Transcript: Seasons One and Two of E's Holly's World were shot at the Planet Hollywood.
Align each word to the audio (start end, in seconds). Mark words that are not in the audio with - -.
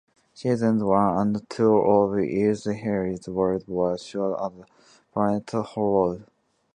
Seasons 0.33 0.81
One 0.83 1.15
and 1.35 1.47
Two 1.47 1.75
of 1.77 2.17
E's 2.17 2.63
Holly's 2.63 3.27
World 3.27 3.67
were 3.67 3.99
shot 3.99 4.43
at 4.43 4.57
the 4.57 4.65
Planet 5.13 5.47
Hollywood. 5.51 6.25